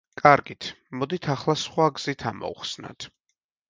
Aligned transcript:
კარგით, 0.19 0.69
მოდით 1.03 1.29
ახლა 1.35 1.57
სხვა 1.67 1.89
გზით 2.01 2.29
ამოვხსნათ. 2.35 3.13